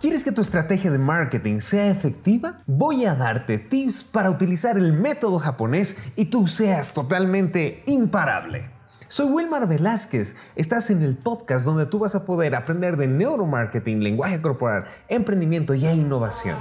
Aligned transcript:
¿Quieres 0.00 0.22
que 0.22 0.30
tu 0.30 0.40
estrategia 0.40 0.90
de 0.90 0.98
marketing 0.98 1.60
sea 1.60 1.88
efectiva? 1.90 2.58
Voy 2.66 3.04
a 3.06 3.14
darte 3.14 3.58
tips 3.58 4.04
para 4.04 4.30
utilizar 4.30 4.76
el 4.76 4.92
método 4.92 5.38
japonés 5.38 5.96
y 6.14 6.26
tú 6.26 6.46
seas 6.46 6.94
totalmente 6.94 7.82
imparable. 7.86 8.70
Soy 9.08 9.26
Wilmar 9.26 9.68
Velázquez, 9.68 10.36
estás 10.54 10.90
en 10.90 11.02
el 11.02 11.16
podcast 11.16 11.64
donde 11.64 11.86
tú 11.86 11.98
vas 12.00 12.14
a 12.14 12.24
poder 12.24 12.54
aprender 12.54 12.96
de 12.96 13.06
neuromarketing, 13.06 14.02
lenguaje 14.02 14.40
corporal, 14.40 14.84
emprendimiento 15.08 15.74
y 15.74 15.86
innovación. 15.86 16.56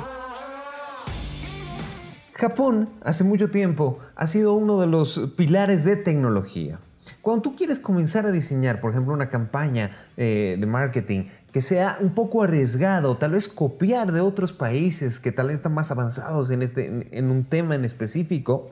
Japón 2.33 2.89
hace 3.03 3.23
mucho 3.23 3.49
tiempo 3.49 3.99
ha 4.15 4.27
sido 4.27 4.53
uno 4.53 4.79
de 4.79 4.87
los 4.87 5.33
pilares 5.35 5.83
de 5.83 5.95
tecnología. 5.95 6.79
Cuando 7.21 7.43
tú 7.43 7.55
quieres 7.55 7.79
comenzar 7.79 8.25
a 8.25 8.31
diseñar, 8.31 8.79
por 8.79 8.91
ejemplo, 8.91 9.13
una 9.13 9.29
campaña 9.29 9.91
eh, 10.17 10.57
de 10.59 10.65
marketing 10.65 11.25
que 11.51 11.61
sea 11.61 11.97
un 12.01 12.13
poco 12.13 12.43
arriesgado, 12.43 13.17
tal 13.17 13.31
vez 13.31 13.47
copiar 13.47 14.11
de 14.11 14.21
otros 14.21 14.51
países 14.51 15.19
que 15.19 15.31
tal 15.31 15.47
vez 15.47 15.57
están 15.57 15.73
más 15.73 15.91
avanzados 15.91 16.51
en, 16.51 16.61
este, 16.61 17.07
en, 17.17 17.31
un 17.31 17.45
tema 17.45 17.75
en 17.75 17.85
específico, 17.85 18.71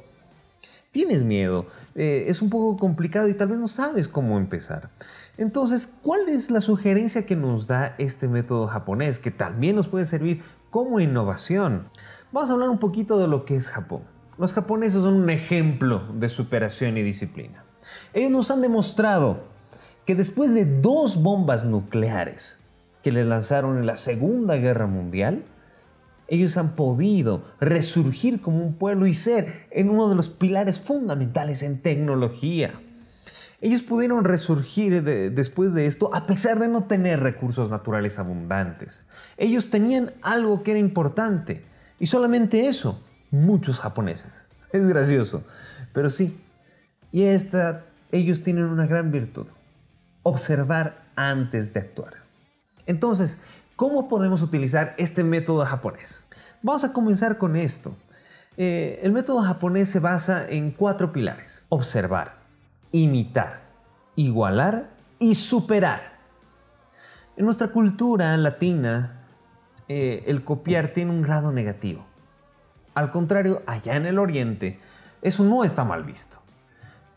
tienes 0.91 1.23
miedo, 1.23 1.67
eh, 1.95 2.25
es 2.27 2.41
un 2.41 2.49
poco 2.49 2.77
complicado 2.77 3.27
y 3.27 3.33
tal 3.33 3.47
vez 3.47 3.59
no 3.59 3.67
sabes 3.67 4.07
cómo 4.07 4.37
empezar. 4.37 4.89
Entonces, 5.37 5.87
¿cuál 6.01 6.29
es 6.29 6.51
la 6.51 6.61
sugerencia 6.61 7.25
que 7.25 7.35
nos 7.35 7.67
da 7.67 7.95
este 7.97 8.27
método 8.27 8.67
japonés 8.67 9.17
que 9.17 9.31
también 9.31 9.75
nos 9.75 9.87
puede 9.87 10.05
servir 10.05 10.43
como 10.69 10.99
innovación? 10.99 11.87
Vamos 12.31 12.49
a 12.49 12.53
hablar 12.53 12.69
un 12.69 12.79
poquito 12.79 13.17
de 13.17 13.27
lo 13.27 13.45
que 13.45 13.55
es 13.55 13.69
Japón. 13.69 14.01
Los 14.37 14.53
japoneses 14.53 15.01
son 15.03 15.13
un 15.13 15.29
ejemplo 15.29 16.03
de 16.15 16.27
superación 16.27 16.97
y 16.97 17.03
disciplina. 17.03 17.63
Ellos 18.13 18.31
nos 18.31 18.51
han 18.51 18.61
demostrado 18.61 19.43
que 20.05 20.15
después 20.15 20.53
de 20.53 20.65
dos 20.65 21.21
bombas 21.21 21.63
nucleares 21.63 22.59
que 23.01 23.11
les 23.11 23.25
lanzaron 23.25 23.77
en 23.77 23.85
la 23.85 23.97
Segunda 23.97 24.55
Guerra 24.55 24.87
Mundial, 24.87 25.43
ellos 26.27 26.57
han 26.57 26.75
podido 26.75 27.43
resurgir 27.59 28.41
como 28.41 28.63
un 28.63 28.75
pueblo 28.75 29.07
y 29.07 29.13
ser 29.13 29.67
en 29.71 29.89
uno 29.89 30.09
de 30.09 30.15
los 30.15 30.29
pilares 30.29 30.79
fundamentales 30.79 31.63
en 31.63 31.81
tecnología. 31.81 32.71
Ellos 33.61 33.81
pudieron 33.81 34.25
resurgir 34.25 35.03
después 35.03 35.73
de 35.73 35.85
esto 35.85 36.09
a 36.13 36.25
pesar 36.25 36.59
de 36.59 36.67
no 36.67 36.83
tener 36.83 37.21
recursos 37.21 37.69
naturales 37.69 38.19
abundantes. 38.19 39.05
Ellos 39.37 39.69
tenían 39.69 40.11
algo 40.21 40.63
que 40.63 40.71
era 40.71 40.79
importante 40.79 41.63
y 41.99 42.07
solamente 42.07 42.67
eso, 42.67 43.01
muchos 43.31 43.79
japoneses. 43.79 44.45
Es 44.73 44.87
gracioso, 44.87 45.43
pero 45.93 46.09
sí, 46.09 46.37
y 47.13 47.25
esta, 47.25 47.85
ellos 48.11 48.41
tienen 48.41 48.65
una 48.65 48.87
gran 48.87 49.11
virtud, 49.11 49.45
observar 50.23 51.03
antes 51.15 51.71
de 51.73 51.79
actuar. 51.79 52.15
Entonces, 52.87 53.39
¿cómo 53.75 54.09
podemos 54.09 54.41
utilizar 54.41 54.95
este 54.97 55.23
método 55.23 55.63
japonés? 55.63 56.25
Vamos 56.63 56.83
a 56.83 56.91
comenzar 56.91 57.37
con 57.37 57.55
esto. 57.55 57.95
Eh, 58.57 58.99
el 59.03 59.11
método 59.11 59.43
japonés 59.43 59.89
se 59.89 59.99
basa 59.99 60.49
en 60.49 60.71
cuatro 60.71 61.13
pilares. 61.13 61.65
Observar, 61.69 62.33
imitar, 62.91 63.61
igualar 64.15 64.89
y 65.19 65.35
superar. 65.35 66.01
En 67.37 67.45
nuestra 67.45 67.67
cultura 67.67 68.35
latina, 68.37 69.21
eh, 69.87 70.23
el 70.25 70.43
copiar 70.43 70.93
tiene 70.93 71.11
un 71.11 71.21
grado 71.21 71.51
negativo. 71.51 72.05
Al 72.95 73.11
contrario, 73.11 73.61
allá 73.67 73.95
en 73.97 74.07
el 74.07 74.17
oriente, 74.17 74.79
eso 75.21 75.43
no 75.43 75.63
está 75.63 75.83
mal 75.83 76.03
visto. 76.03 76.42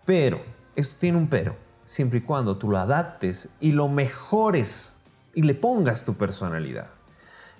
Pero, 0.06 0.40
esto 0.76 0.96
tiene 0.98 1.18
un 1.18 1.28
pero, 1.28 1.56
siempre 1.84 2.20
y 2.20 2.22
cuando 2.22 2.56
tú 2.56 2.70
lo 2.70 2.78
adaptes 2.78 3.50
y 3.60 3.72
lo 3.72 3.88
mejores 3.88 4.98
y 5.34 5.42
le 5.42 5.54
pongas 5.54 6.04
tu 6.04 6.14
personalidad. 6.14 6.90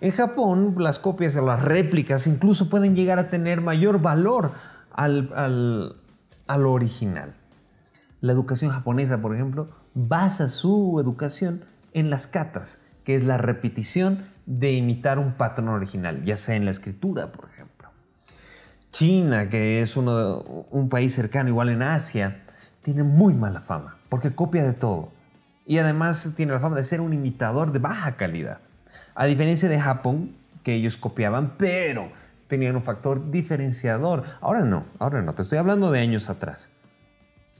En 0.00 0.12
Japón, 0.12 0.74
las 0.78 0.98
copias 0.98 1.36
o 1.36 1.42
las 1.44 1.62
réplicas 1.62 2.26
incluso 2.26 2.68
pueden 2.70 2.94
llegar 2.94 3.18
a 3.18 3.30
tener 3.30 3.60
mayor 3.60 4.00
valor 4.00 4.52
al, 4.92 5.94
al, 6.46 6.66
original. 6.66 7.34
La 8.20 8.32
educación 8.32 8.70
japonesa, 8.70 9.20
por 9.20 9.34
ejemplo, 9.34 9.68
basa 9.94 10.48
su 10.48 10.98
educación 11.00 11.64
en 11.92 12.10
las 12.10 12.26
katas, 12.26 12.80
que 13.04 13.14
es 13.14 13.24
la 13.24 13.38
repetición 13.38 14.24
de 14.44 14.72
imitar 14.72 15.18
un 15.18 15.34
patrón 15.34 15.68
original, 15.68 16.24
ya 16.24 16.36
sea 16.36 16.56
en 16.56 16.64
la 16.64 16.70
escritura, 16.70 17.32
por 17.32 17.48
ejemplo. 17.50 17.88
China, 18.92 19.48
que 19.48 19.82
es 19.82 19.96
uno, 19.96 20.40
un 20.70 20.88
país 20.88 21.14
cercano, 21.14 21.48
igual 21.48 21.70
en 21.70 21.82
Asia, 21.82 22.45
tiene 22.86 23.02
muy 23.02 23.34
mala 23.34 23.60
fama, 23.60 23.98
porque 24.08 24.32
copia 24.32 24.62
de 24.64 24.72
todo. 24.72 25.08
Y 25.66 25.78
además 25.78 26.34
tiene 26.36 26.52
la 26.52 26.60
fama 26.60 26.76
de 26.76 26.84
ser 26.84 27.00
un 27.00 27.12
imitador 27.12 27.72
de 27.72 27.80
baja 27.80 28.14
calidad. 28.14 28.60
A 29.16 29.26
diferencia 29.26 29.68
de 29.68 29.80
Japón, 29.80 30.36
que 30.62 30.74
ellos 30.74 30.96
copiaban, 30.96 31.54
pero 31.58 32.12
tenían 32.46 32.76
un 32.76 32.84
factor 32.84 33.32
diferenciador. 33.32 34.22
Ahora 34.40 34.60
no, 34.60 34.84
ahora 35.00 35.20
no, 35.20 35.34
te 35.34 35.42
estoy 35.42 35.58
hablando 35.58 35.90
de 35.90 35.98
años 35.98 36.30
atrás. 36.30 36.70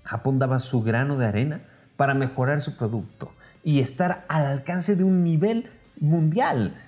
Japón 0.04 0.38
daba 0.38 0.60
su 0.60 0.84
grano 0.84 1.18
de 1.18 1.26
arena 1.26 1.62
para 1.96 2.14
mejorar 2.14 2.60
su 2.60 2.76
producto 2.76 3.32
y 3.64 3.80
estar 3.80 4.26
al 4.28 4.46
alcance 4.46 4.94
de 4.94 5.02
un 5.02 5.24
nivel 5.24 5.72
mundial. 5.98 6.80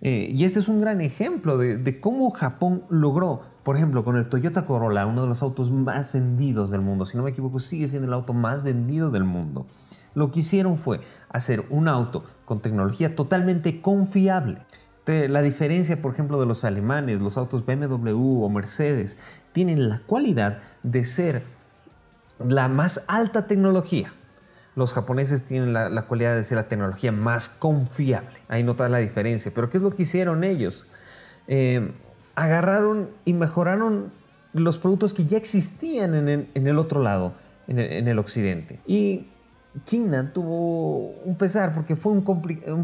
Eh, 0.00 0.32
y 0.34 0.44
este 0.44 0.60
es 0.60 0.68
un 0.68 0.80
gran 0.80 1.02
ejemplo 1.02 1.58
de 1.58 2.00
cómo 2.00 2.30
Japón 2.30 2.84
logró 2.88 3.49
por 3.62 3.76
ejemplo, 3.76 4.04
con 4.04 4.16
el 4.16 4.28
Toyota 4.28 4.64
Corolla, 4.64 5.06
uno 5.06 5.22
de 5.22 5.28
los 5.28 5.42
autos 5.42 5.70
más 5.70 6.12
vendidos 6.12 6.70
del 6.70 6.80
mundo, 6.80 7.04
si 7.04 7.16
no 7.16 7.22
me 7.22 7.30
equivoco, 7.30 7.58
sigue 7.58 7.88
siendo 7.88 8.08
el 8.08 8.14
auto 8.14 8.32
más 8.32 8.62
vendido 8.62 9.10
del 9.10 9.24
mundo. 9.24 9.66
Lo 10.14 10.30
que 10.30 10.40
hicieron 10.40 10.76
fue 10.76 11.00
hacer 11.28 11.66
un 11.70 11.88
auto 11.88 12.24
con 12.44 12.60
tecnología 12.60 13.14
totalmente 13.14 13.80
confiable. 13.80 14.62
La 15.06 15.42
diferencia, 15.42 16.00
por 16.00 16.12
ejemplo, 16.12 16.38
de 16.38 16.46
los 16.46 16.64
alemanes, 16.64 17.20
los 17.20 17.36
autos 17.36 17.66
BMW 17.66 18.44
o 18.44 18.48
Mercedes, 18.48 19.18
tienen 19.52 19.88
la 19.88 19.98
cualidad 20.06 20.58
de 20.84 21.04
ser 21.04 21.42
la 22.38 22.68
más 22.68 23.04
alta 23.08 23.48
tecnología. 23.48 24.12
Los 24.76 24.92
japoneses 24.92 25.44
tienen 25.44 25.72
la, 25.72 26.02
cualidad 26.02 26.36
de 26.36 26.44
ser 26.44 26.56
la 26.58 26.68
tecnología 26.68 27.10
más 27.10 27.48
confiable. 27.48 28.38
Ahí 28.46 28.62
nota 28.62 28.88
la 28.88 28.98
diferencia. 28.98 29.50
Pero 29.52 29.68
¿qué 29.68 29.78
es 29.78 29.82
lo 29.82 29.90
que 29.90 30.04
hicieron 30.04 30.44
ellos? 30.44 30.86
Eh, 31.48 31.92
agarraron 32.40 33.10
y 33.26 33.34
mejoraron 33.34 34.10
los 34.54 34.78
productos 34.78 35.12
que 35.12 35.26
ya 35.26 35.36
existían 35.36 36.14
en 36.14 36.48
el, 36.54 36.78
otro 36.78 37.02
lado, 37.02 37.34
en 37.68 38.08
el, 38.08 38.18
occidente. 38.18 38.80
Y 38.86 39.28
China 39.84 40.32
tuvo 40.32 41.10
un 41.24 41.36
pesar 41.36 41.74
porque 41.74 41.96
fue 41.96 42.12
un, 42.12 42.24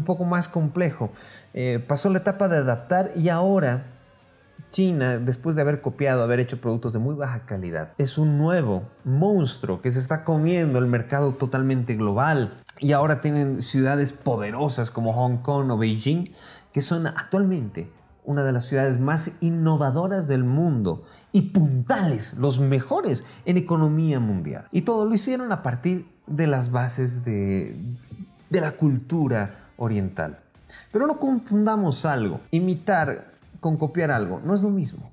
poco 0.05 0.23
más 0.23 0.47
complejo. 0.47 1.11
Eh, 1.53 1.83
pasó 1.85 2.09
la 2.09 2.19
etapa 2.19 2.47
de 2.47 2.57
adaptar 2.57 3.11
y 3.15 3.29
ahora 3.29 3.87
China, 4.69 5.17
después 5.17 5.55
de 5.55 5.63
haber 5.63 5.81
copiado, 5.81 6.21
haber 6.21 6.39
hecho 6.39 6.61
productos 6.61 6.93
de 6.93 6.99
muy 6.99 7.15
baja 7.15 7.45
calidad, 7.45 7.93
es 7.97 8.17
un 8.17 8.37
nuevo 8.37 8.83
monstruo 9.05 9.81
que 9.81 9.89
se 9.89 9.99
está 9.99 10.23
comiendo 10.23 10.77
el 10.77 10.85
mercado 10.85 11.33
totalmente 11.33 11.95
global. 11.95 12.51
Y 12.79 12.91
ahora 12.91 13.21
tienen 13.21 13.63
ciudades 13.63 14.13
poderosas 14.13 14.91
como 14.91 15.13
Hong 15.13 15.37
Kong 15.37 15.71
o 15.71 15.77
Beijing, 15.77 16.25
que 16.71 16.81
son 16.81 17.07
actualmente 17.07 17.89
una 18.27 18.43
de 18.43 18.51
las 18.51 18.65
ciudades 18.65 18.99
más 18.99 19.31
innovadoras 19.39 20.27
del 20.27 20.43
mundo 20.43 21.05
y 21.31 21.43
puntales, 21.43 22.35
los 22.37 22.59
mejores 22.59 23.25
en 23.45 23.55
economía 23.55 24.19
mundial. 24.19 24.67
Y 24.73 24.81
todo 24.81 25.05
lo 25.05 25.15
hicieron 25.15 25.53
a 25.53 25.63
partir 25.63 26.05
de 26.27 26.45
las 26.45 26.69
bases 26.69 27.23
de, 27.23 27.79
de 28.49 28.61
la 28.61 28.73
cultura 28.73 29.69
oriental. 29.77 30.39
Pero 30.91 31.07
no 31.07 31.19
confundamos 31.19 32.05
algo. 32.05 32.41
Imitar 32.51 33.31
con 33.61 33.77
copiar 33.77 34.11
algo 34.11 34.41
no 34.43 34.53
es 34.53 34.61
lo 34.61 34.71
mismo. 34.71 35.09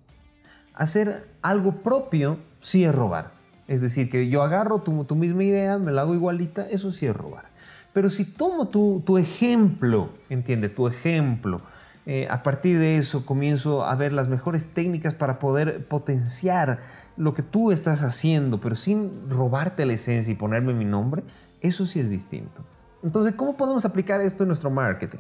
Hacer 0.75 1.31
algo 1.41 1.83
propio 1.83 2.39
sí 2.61 2.85
es 2.85 2.93
robar. 2.93 3.31
Es 3.69 3.81
decir, 3.81 4.11
que 4.11 4.29
yo 4.29 4.43
agarro 4.43 4.81
tu, 4.81 5.05
tu 5.05 5.15
misma 5.15 5.45
idea, 5.45 5.79
me 5.79 5.93
la 5.93 6.03
hago 6.03 6.15
igualita, 6.15 6.69
eso 6.69 6.91
sí 6.91 7.07
es 7.07 7.15
robar. 7.15 7.45
Pero 7.93 8.11
si 8.11 8.25
tomo 8.25 8.67
tu, 8.67 9.05
tu 9.07 9.19
ejemplo, 9.19 10.11
entiende, 10.29 10.69
tu 10.69 10.89
ejemplo, 10.89 11.61
eh, 12.07 12.27
a 12.31 12.43
partir 12.43 12.79
de 12.79 12.99
eso 12.99 13.25
comienzo 13.25 13.85
a 13.85 13.95
ver 13.95 14.13
las 14.13 14.29
mejores 14.29 14.69
técnicas 14.69 15.15
para 15.15 15.39
poder 15.39 15.87
potenciar 15.87 16.81
lo 17.17 17.33
que 17.33 17.43
tú 17.43 17.73
estás 17.73 18.03
haciendo, 18.03 18.61
pero 18.61 18.75
sin 18.75 19.31
robarte 19.31 19.87
la 19.87 19.95
esencia 19.95 20.33
y 20.33 20.37
ponerme 20.37 20.75
mi 20.75 20.85
nombre, 20.85 21.23
eso 21.61 21.87
sí 21.87 22.01
es 22.01 22.11
distinto. 22.11 22.63
Entonces, 23.03 23.35
¿cómo 23.35 23.57
podemos 23.57 23.85
aplicar 23.85 24.21
esto 24.21 24.45
en 24.45 24.49
nuestro 24.49 24.71
marketing? 24.71 25.19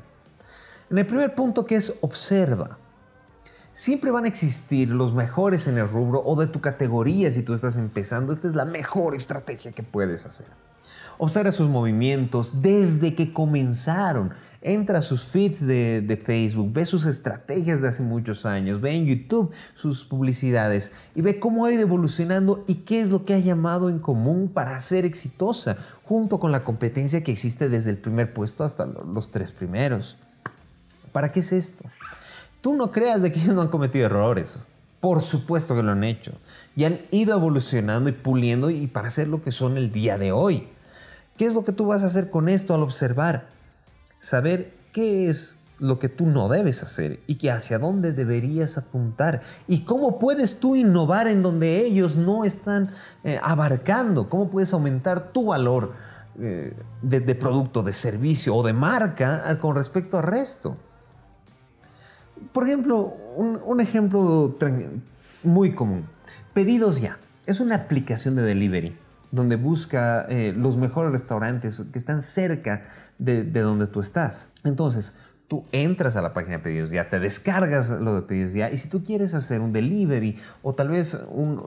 En 0.90 0.98
el 0.98 1.06
primer 1.06 1.34
punto 1.34 1.64
que 1.64 1.76
es 1.76 1.94
observa. 2.02 2.78
Siempre 3.72 4.10
van 4.10 4.24
a 4.24 4.28
existir 4.28 4.88
los 4.88 5.12
mejores 5.12 5.66
en 5.66 5.78
el 5.78 5.88
rubro 5.88 6.22
o 6.24 6.38
de 6.38 6.46
tu 6.46 6.60
categoría 6.60 7.30
si 7.30 7.42
tú 7.42 7.54
estás 7.54 7.76
empezando. 7.76 8.32
Esta 8.32 8.48
es 8.48 8.54
la 8.54 8.64
mejor 8.64 9.14
estrategia 9.14 9.72
que 9.72 9.82
puedes 9.82 10.26
hacer. 10.26 10.46
Observa 11.18 11.50
sus 11.50 11.68
movimientos 11.68 12.62
desde 12.62 13.14
que 13.14 13.32
comenzaron 13.32 14.32
entra 14.64 15.00
a 15.00 15.02
sus 15.02 15.24
feeds 15.24 15.64
de, 15.66 16.22
Facebook, 16.24 16.72
ve 16.72 16.86
sus 16.86 17.04
estrategias 17.04 17.82
de 17.82 17.88
hace 17.88 18.02
muchos 18.02 18.46
años, 18.46 18.80
ve 18.80 18.92
en 18.92 19.04
YouTube 19.04 19.52
sus 19.74 20.04
publicidades 20.04 20.90
y 21.14 21.20
ve 21.20 21.38
cómo 21.38 21.66
ha 21.66 21.72
ido 21.72 21.82
evolucionando 21.82 22.64
y 22.66 22.76
qué 22.76 23.02
es 23.02 23.10
lo 23.10 23.26
que 23.26 23.34
ha 23.34 23.38
llamado 23.38 23.90
en 23.90 23.98
común 23.98 24.50
para 24.52 24.80
ser 24.80 25.04
exitosa, 25.04 25.76
junto 26.02 26.40
con 26.40 26.50
la 26.50 26.64
competencia 26.64 27.22
que 27.22 27.30
existe 27.30 27.68
desde 27.68 27.90
el 27.90 27.98
primer 27.98 28.32
puesto 28.32 28.64
hasta 28.64 28.86
los 28.86 29.30
tres 29.30 29.52
primeros. 29.52 30.16
¿Para 31.12 31.30
qué 31.30 31.40
es 31.40 31.52
esto? 31.52 31.84
Tú 32.62 32.74
no 32.74 32.90
creas 32.90 33.20
de 33.20 33.30
que 33.30 33.40
ellos 33.40 33.54
no 33.54 33.60
han 33.60 33.68
cometido 33.68 34.06
errores. 34.06 34.58
Por 35.00 35.20
supuesto 35.20 35.76
que 35.76 35.82
lo 35.82 35.92
han 35.92 36.02
hecho. 36.02 36.32
Y 36.74 36.84
han 36.84 37.02
ido 37.10 37.36
evolucionando 37.36 38.08
y 38.08 38.12
puliendo 38.12 38.70
y 38.70 38.86
para 38.86 39.10
ser 39.10 39.28
lo 39.28 39.42
que 39.42 39.52
son 39.52 39.76
el 39.76 39.92
día 39.92 40.16
de 40.16 40.32
hoy. 40.32 40.68
¿Qué 41.36 41.44
es 41.44 41.52
lo 41.52 41.64
que 41.64 41.72
tú 41.72 41.84
vas 41.86 42.02
a 42.02 42.06
hacer 42.06 42.30
con 42.30 42.48
esto 42.48 42.74
al 42.74 42.82
observar? 42.82 43.53
Saber 44.24 44.72
qué 44.90 45.28
es 45.28 45.58
lo 45.78 45.98
que 45.98 46.08
tú 46.08 46.24
no 46.24 46.48
debes 46.48 46.82
hacer 46.82 47.20
y 47.26 47.34
que 47.34 47.50
hacia 47.50 47.78
dónde 47.78 48.12
deberías 48.12 48.78
apuntar 48.78 49.42
y 49.68 49.84
cómo 49.84 50.18
puedes 50.18 50.60
tú 50.60 50.76
innovar 50.76 51.28
en 51.28 51.42
donde 51.42 51.84
ellos 51.84 52.16
no 52.16 52.46
están 52.46 52.88
eh, 53.22 53.38
abarcando, 53.42 54.30
cómo 54.30 54.48
puedes 54.48 54.72
aumentar 54.72 55.30
tu 55.30 55.44
valor 55.44 55.92
eh, 56.40 56.74
de, 57.02 57.34
producto, 57.34 57.82
de 57.82 57.92
servicio 57.92 58.56
o 58.56 58.62
de 58.62 58.72
marca 58.72 59.58
con 59.60 59.76
respecto 59.76 60.16
al 60.16 60.24
resto. 60.24 60.78
Por 62.50 62.64
ejemplo, 62.64 63.14
un 63.36 63.78
ejemplo 63.78 64.56
muy 65.42 65.74
común, 65.74 66.06
pedidos 66.54 66.98
ya. 66.98 67.18
Es 67.44 67.60
una 67.60 67.74
aplicación 67.74 68.36
de 68.36 68.42
delivery 68.42 69.03
donde 69.34 69.56
busca 69.56 70.26
eh, 70.28 70.54
los 70.56 70.76
mejores 70.76 71.12
restaurantes 71.12 71.82
que 71.92 71.98
están 71.98 72.22
cerca 72.22 72.84
de, 73.18 73.44
donde 73.44 73.86
tú 73.86 74.00
estás. 74.00 74.50
Entonces, 74.62 75.16
tú 75.48 75.64
entras 75.72 76.16
a 76.16 76.22
la 76.22 76.32
página 76.32 76.58
de 76.58 76.62
pedidos 76.62 76.90
ya, 76.90 77.10
te 77.10 77.18
descargas 77.18 77.90
lo 77.90 78.14
de 78.14 78.22
pedidos 78.22 78.54
ya, 78.54 78.70
y 78.70 78.76
si 78.76 78.88
tú 78.88 79.04
quieres 79.04 79.34
hacer 79.34 79.60
un 79.60 79.72
delivery 79.72 80.36
o 80.62 80.74
tal 80.74 80.88
vez 80.88 81.18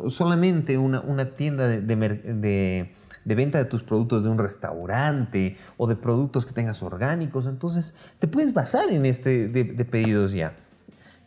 solamente 0.07 0.77
una, 0.77 1.35
tienda 1.35 1.67
de, 1.67 2.91
venta 3.25 3.57
de 3.57 3.65
tus 3.65 3.83
productos 3.83 4.23
de 4.23 4.29
un 4.29 4.39
restaurante 4.39 5.57
o 5.77 5.87
de 5.87 5.95
productos 5.95 6.45
que 6.45 6.53
tengas 6.53 6.81
orgánicos, 6.81 7.45
entonces 7.45 7.93
te 8.19 8.27
puedes 8.27 8.53
basar 8.53 8.89
en 8.89 9.05
este 9.05 9.47
de 9.49 9.85
pedidos 9.85 10.31
ya. 10.31 10.66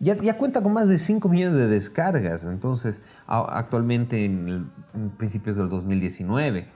Ya, 0.03 0.39
cuenta 0.39 0.63
con 0.63 0.73
más 0.73 0.89
de 0.89 0.97
5 0.97 1.29
millones 1.29 1.55
de 1.57 1.67
descargas, 1.67 2.45
entonces 2.45 3.03
actualmente 3.27 4.25
en, 4.25 4.71
principios 5.19 5.57
del 5.57 5.69
2019. 5.69 6.67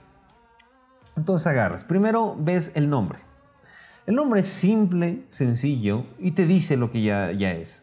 Entonces 1.17 1.47
agarras, 1.47 1.83
primero 1.83 2.37
ves 2.39 2.71
el 2.75 2.87
nombre. 2.87 3.17
El 4.05 4.13
nombre 4.13 4.41
es 4.41 4.45
simple, 4.45 5.25
sencillo 5.29 6.05
y 6.19 6.31
te 6.31 6.45
dice 6.45 6.77
lo 6.77 6.91
que 6.91 7.01
ya, 7.01 7.31
ya 7.31 7.53
es. 7.53 7.81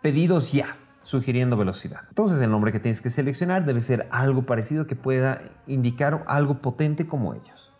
Pedidos 0.00 0.52
ya, 0.52 0.78
sugiriendo 1.02 1.58
velocidad. 1.58 2.00
Entonces 2.08 2.40
el 2.40 2.50
nombre 2.50 2.72
que 2.72 2.80
tienes 2.80 3.02
que 3.02 3.10
seleccionar 3.10 3.66
debe 3.66 3.82
ser 3.82 4.08
algo 4.10 4.46
parecido 4.46 4.86
que 4.86 4.96
pueda 4.96 5.42
indicar 5.66 6.24
algo 6.26 6.62
potente 6.62 7.06
como 7.06 7.34
ellos. 7.34 7.73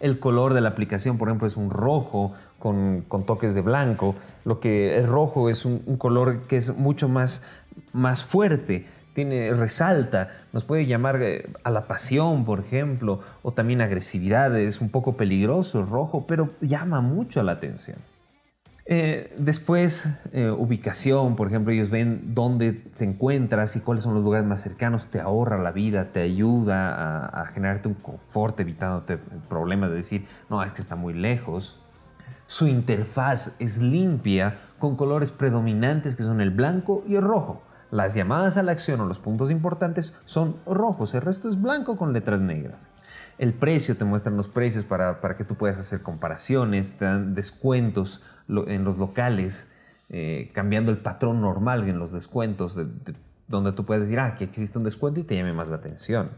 El 0.00 0.18
color 0.18 0.54
de 0.54 0.60
la 0.60 0.70
aplicación, 0.70 1.18
por 1.18 1.28
ejemplo, 1.28 1.46
es 1.46 1.56
un 1.56 1.70
rojo 1.70 2.32
con, 2.58 3.04
toques 3.26 3.54
de 3.54 3.60
blanco. 3.60 4.14
Lo 4.44 4.58
que 4.58 4.96
el 4.96 5.06
rojo 5.06 5.48
es 5.50 5.64
un, 5.64 5.78
color 5.98 6.42
que 6.42 6.56
es 6.56 6.74
mucho 6.76 7.08
más, 7.08 7.42
más 7.92 8.22
fuerte, 8.22 8.86
tiene, 9.12 9.52
resalta, 9.52 10.30
nos 10.52 10.64
puede 10.64 10.86
llamar 10.86 11.20
eh, 11.22 11.50
a 11.64 11.70
la 11.70 11.86
pasión, 11.86 12.44
por 12.44 12.60
ejemplo, 12.60 13.20
o 13.42 13.52
también 13.52 13.82
agresividad. 13.82 14.58
Es 14.58 14.80
un 14.80 14.88
poco 14.88 15.16
peligroso 15.16 15.80
el 15.80 15.88
rojo, 15.88 16.26
pero 16.26 16.48
llama 16.60 17.00
mucho 17.00 17.42
la 17.42 17.52
atención. 17.52 17.98
Eh, 18.92 19.32
después, 19.38 20.08
eh, 20.32 20.50
ubicación, 20.50 21.36
por 21.36 21.46
ejemplo, 21.46 21.72
ellos 21.72 21.90
ven 21.90 22.34
dónde 22.34 22.72
te 22.72 23.04
encuentras 23.04 23.76
y 23.76 23.80
cuáles 23.80 24.02
son 24.02 24.14
los 24.14 24.24
lugares 24.24 24.44
más 24.44 24.62
cercanos, 24.62 25.06
te 25.06 25.20
ahorra 25.20 25.58
la 25.58 25.70
vida, 25.70 26.10
te 26.10 26.22
ayuda 26.22 27.24
a, 27.26 27.46
generarte 27.46 27.86
un 27.86 27.94
confort, 27.94 28.58
evitándote 28.58 29.12
el 29.12 29.42
problema 29.48 29.88
de 29.88 29.94
decir, 29.94 30.26
no, 30.48 30.60
es 30.64 30.72
que 30.72 30.82
está 30.82 30.96
muy 30.96 31.14
lejos. 31.14 31.80
Su 32.48 32.66
interfaz 32.66 33.54
es 33.60 33.78
limpia, 33.78 34.58
con 34.80 34.96
colores 34.96 35.30
predominantes 35.30 36.16
que 36.16 36.24
son 36.24 36.40
el 36.40 36.50
blanco 36.50 37.04
y 37.06 37.14
el 37.14 37.22
rojo. 37.22 37.62
Las 37.92 38.14
llamadas 38.14 38.56
a 38.56 38.64
la 38.64 38.72
acción 38.72 39.00
o 39.00 39.06
los 39.06 39.20
puntos 39.20 39.52
importantes 39.52 40.14
son 40.24 40.56
rojos, 40.66 41.14
el 41.14 41.22
resto 41.22 41.48
es 41.48 41.62
blanco 41.62 41.96
con 41.96 42.12
letras 42.12 42.40
negras. 42.40 42.90
El 43.38 43.54
precio, 43.54 43.96
te 43.96 44.04
muestran 44.04 44.36
los 44.36 44.48
precios 44.48 44.84
para, 44.84 45.20
para 45.20 45.36
que 45.36 45.44
tú 45.44 45.54
puedas 45.54 45.78
hacer 45.78 46.02
comparaciones, 46.02 46.96
te 46.96 47.04
dan 47.04 47.34
descuentos 47.34 48.20
en 48.66 48.84
los 48.84 48.98
locales, 48.98 49.68
eh, 50.08 50.50
cambiando 50.52 50.90
el 50.90 50.98
patrón 50.98 51.40
normal 51.40 51.88
en 51.88 51.98
los 51.98 52.12
descuentos, 52.12 52.78
donde 53.46 53.72
tú 53.72 53.84
puedes 53.84 54.02
decir, 54.04 54.18
ah, 54.18 54.34
que 54.36 54.44
existe 54.44 54.78
un 54.78 54.84
descuento 54.84 55.20
y 55.20 55.24
te 55.24 55.36
llame 55.36 55.52
más 55.52 55.68
la 55.68 55.76
atención. 55.76 56.30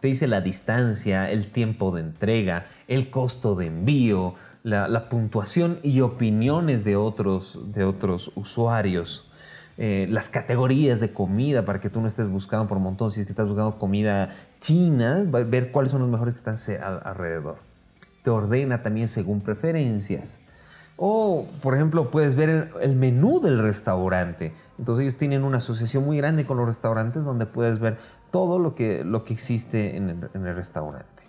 Te 0.00 0.08
dice 0.08 0.26
la 0.26 0.40
distancia, 0.40 1.30
el 1.30 1.52
tiempo 1.52 1.94
de 1.94 2.00
entrega, 2.00 2.66
el 2.88 3.10
costo 3.10 3.54
de 3.54 3.66
envío, 3.66 4.34
la, 4.62 5.08
puntuación 5.08 5.78
y 5.82 6.00
opiniones 6.00 6.84
de 6.84 6.96
otros, 6.96 7.72
de 7.72 7.84
otros 7.84 8.32
usuarios. 8.34 9.30
Eh, 9.78 10.06
las 10.10 10.28
categorías 10.28 11.00
de 11.00 11.12
comida 11.12 11.64
para 11.64 11.80
que 11.80 11.88
tú 11.88 12.00
no 12.00 12.06
estés 12.06 12.28
buscando 12.28 12.68
por 12.68 12.78
montón, 12.78 13.10
si 13.10 13.20
es 13.20 13.26
que 13.26 13.32
estás 13.32 13.46
buscando 13.46 13.78
comida 13.78 14.28
china, 14.60 15.24
ver 15.24 15.70
cuáles 15.70 15.90
son 15.90 16.02
los 16.02 16.10
mejores 16.10 16.34
que 16.34 16.50
están 16.50 16.82
alrededor. 17.02 17.58
Te 18.22 18.30
ordena 18.30 18.82
también 18.82 19.08
según 19.08 19.40
preferencias. 19.40 20.40
O, 21.02 21.46
por 21.62 21.74
ejemplo, 21.74 22.10
puedes 22.10 22.34
ver 22.34 22.74
el, 22.78 22.94
menú 22.94 23.40
del 23.40 23.58
restaurante. 23.58 24.52
Entonces 24.78 25.04
ellos 25.04 25.16
tienen 25.16 25.44
una 25.44 25.56
asociación 25.56 26.04
muy 26.04 26.18
grande 26.18 26.44
con 26.44 26.58
los 26.58 26.66
restaurantes 26.66 27.24
donde 27.24 27.46
puedes 27.46 27.78
ver 27.78 27.96
todo 28.30 28.58
lo 28.58 28.74
que, 28.74 29.02
lo 29.02 29.24
que 29.24 29.32
existe 29.32 29.96
en 29.96 30.10
el, 30.10 30.54
restaurante. 30.54 31.22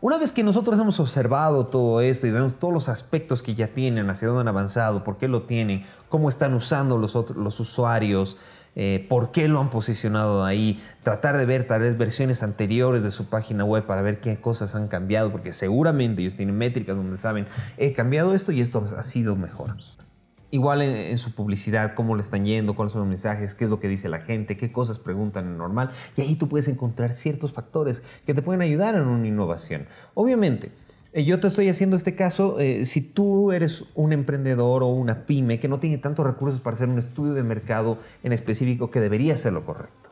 Una 0.00 0.16
vez 0.16 0.32
que 0.32 0.42
nosotros 0.42 0.80
hemos 0.80 0.98
observado 0.98 1.66
todo 1.66 2.00
esto 2.00 2.26
y 2.26 2.30
vemos 2.30 2.54
todos 2.54 2.72
los 2.72 2.88
aspectos 2.88 3.42
que 3.42 3.54
ya 3.54 3.68
tienen, 3.68 4.08
hacia 4.08 4.28
dónde 4.28 4.40
han 4.40 4.48
avanzado, 4.48 5.04
por 5.04 5.18
qué 5.18 5.28
lo 5.28 5.42
tienen, 5.42 5.84
cómo 6.08 6.30
están 6.30 6.54
usando 6.54 6.96
los, 6.96 7.14
los 7.36 7.60
usuarios, 7.60 8.38
eh, 8.80 9.04
por 9.08 9.32
qué 9.32 9.48
lo 9.48 9.58
han 9.58 9.70
posicionado 9.70 10.44
ahí, 10.44 10.80
tratar 11.02 11.36
de 11.36 11.44
ver 11.46 11.66
tal 11.66 11.80
vez 11.80 11.98
versiones 11.98 12.44
anteriores 12.44 13.02
de 13.02 13.10
su 13.10 13.28
página 13.28 13.64
web 13.64 13.84
para 13.84 14.02
ver 14.02 14.20
qué 14.20 14.40
cosas 14.40 14.76
han 14.76 14.86
cambiado, 14.86 15.32
porque 15.32 15.52
seguramente 15.52 16.22
ellos 16.22 16.36
tienen 16.36 16.56
métricas 16.56 16.96
donde 16.96 17.16
saben, 17.16 17.48
he 17.76 17.92
cambiado 17.92 18.36
esto 18.36 18.52
y 18.52 18.60
esto 18.60 18.86
ha 18.96 19.02
sido 19.02 19.34
mejor. 19.34 19.74
Igual 20.52 20.82
en, 20.82 21.18
su 21.18 21.34
publicidad, 21.34 21.94
cómo 21.94 22.14
le 22.14 22.22
están 22.22 22.46
yendo, 22.46 22.76
cuáles 22.76 22.92
son 22.92 23.00
los 23.00 23.08
mensajes, 23.08 23.52
qué 23.52 23.64
es 23.64 23.70
lo 23.70 23.80
que 23.80 23.88
dice 23.88 24.08
la 24.08 24.20
gente, 24.20 24.56
qué 24.56 24.70
cosas 24.70 25.00
preguntan 25.00 25.46
en 25.46 25.58
normal. 25.58 25.90
Y 26.16 26.20
ahí 26.20 26.36
tú 26.36 26.48
puedes 26.48 26.68
encontrar 26.68 27.12
ciertos 27.14 27.52
factores 27.52 28.04
que 28.26 28.32
te 28.32 28.42
pueden 28.42 28.62
ayudar 28.62 28.94
en 28.94 29.08
una 29.08 29.26
innovación. 29.26 29.88
Obviamente, 30.14 30.70
yo 31.14 31.40
te 31.40 31.46
estoy 31.46 31.68
haciendo 31.68 31.96
este 31.96 32.14
caso, 32.14 32.60
eh, 32.60 32.84
si 32.84 33.00
tú 33.00 33.52
eres 33.52 33.84
un 33.94 34.12
emprendedor 34.12 34.82
o 34.82 34.88
una 34.88 35.26
pyme 35.26 35.58
que 35.58 35.68
no 35.68 35.80
tiene 35.80 35.98
tantos 35.98 36.26
recursos 36.26 36.60
para 36.60 36.74
hacer 36.74 36.88
un 36.88 36.98
estudio 36.98 37.34
de 37.34 37.42
mercado 37.42 37.98
en 38.22 38.32
específico, 38.32 38.90
que 38.90 39.00
debería 39.00 39.36
ser 39.36 39.52
lo 39.52 39.64
correcto. 39.64 40.10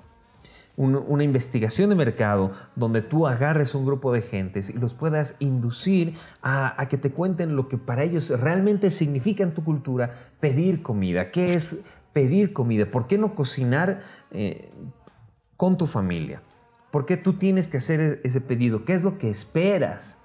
una 0.78 1.24
investigación 1.24 1.88
de 1.88 1.96
mercado 1.96 2.52
donde 2.74 3.00
tú 3.00 3.26
agarres 3.26 3.74
un 3.74 3.86
grupo 3.86 4.12
de 4.12 4.20
gentes 4.20 4.68
y 4.68 4.74
los 4.74 4.92
puedas 4.92 5.36
inducir 5.38 6.14
a, 6.42 6.86
que 6.90 6.98
te 6.98 7.10
cuenten 7.10 7.56
lo 7.56 7.68
que 7.68 7.78
para 7.78 8.02
ellos 8.02 8.28
realmente 8.28 8.90
significa 8.90 9.42
en 9.42 9.54
tu 9.54 9.64
cultura 9.64 10.12
pedir 10.38 10.82
comida. 10.82 11.30
¿Qué 11.30 11.54
es 11.54 11.82
pedir 12.12 12.52
comida? 12.52 12.90
¿Por 12.90 13.06
qué 13.06 13.16
no 13.16 13.34
cocinar 13.34 14.00
eh, 14.32 14.70
con 15.56 15.78
tu 15.78 15.86
familia? 15.86 16.42
¿Por 16.90 17.06
qué 17.06 17.16
tú 17.16 17.34
tienes 17.34 17.68
que 17.68 17.78
hacer 17.78 18.00
e-, 18.00 18.20
ese 18.24 18.42
pedido? 18.42 18.84
¿Qué 18.84 18.92
es 18.92 19.02
lo 19.02 19.16
que 19.16 19.30
esperas? 19.30 20.18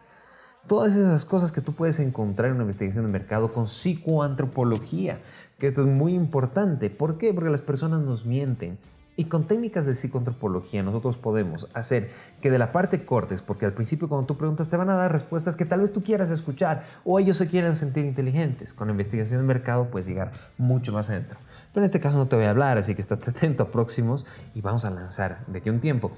Todas 0.67 0.95
esas 0.95 1.25
cosas 1.25 1.51
que 1.51 1.61
tú 1.61 1.73
puedes 1.73 1.99
encontrar 1.99 2.49
en 2.49 2.55
una 2.55 2.63
investigación 2.63 3.05
de 3.05 3.11
mercado 3.11 3.51
con 3.51 3.67
psicoantropología, 3.67 5.19
que 5.57 5.67
esto 5.67 5.81
es 5.81 5.87
muy 5.87 6.13
importante. 6.13 6.89
¿Por 6.89 7.17
qué? 7.17 7.33
Porque 7.33 7.49
las 7.49 7.61
personas 7.61 8.01
nos 8.01 8.25
mienten. 8.25 8.77
Y 9.17 9.25
con 9.25 9.45
técnicas 9.45 9.85
de 9.85 9.93
psicoantropología 9.93 10.83
nosotros 10.83 11.17
podemos 11.17 11.67
hacer 11.73 12.09
que 12.41 12.49
de 12.49 12.57
la 12.57 12.71
parte 12.71 13.03
cortes, 13.05 13.41
porque 13.41 13.65
al 13.65 13.73
principio 13.73 14.07
cuando 14.07 14.25
tú 14.25 14.37
preguntas 14.37 14.69
te 14.69 14.77
van 14.77 14.89
a 14.89 14.95
dar 14.95 15.11
respuestas 15.11 15.55
que 15.55 15.65
tal 15.65 15.81
vez 15.81 15.91
tú 15.91 16.01
quieras 16.03 16.29
escuchar 16.29 16.85
o 17.03 17.19
ellos 17.19 17.37
se 17.37 17.47
quieran 17.47 17.75
sentir 17.75 18.05
inteligentes. 18.05 18.73
Con 18.73 18.87
la 18.87 18.91
investigación 18.91 19.41
de 19.41 19.47
mercado 19.47 19.89
puedes 19.89 20.07
llegar 20.07 20.31
mucho 20.57 20.93
más 20.93 21.09
adentro. 21.09 21.39
Pero 21.73 21.83
en 21.83 21.89
este 21.89 21.99
caso 21.99 22.17
no 22.17 22.27
te 22.27 22.35
voy 22.35 22.45
a 22.45 22.51
hablar, 22.51 22.77
así 22.77 22.95
que 22.95 23.01
estate 23.01 23.31
atento 23.31 23.63
a 23.63 23.71
próximos 23.71 24.25
y 24.55 24.61
vamos 24.61 24.85
a 24.85 24.91
lanzar 24.91 25.45
de 25.47 25.59
aquí 25.59 25.69
a 25.69 25.73
un 25.73 25.79
tiempo 25.79 26.11